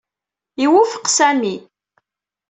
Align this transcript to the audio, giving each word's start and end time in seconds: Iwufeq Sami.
Iwufeq 0.63 1.05
Sami. 1.17 1.53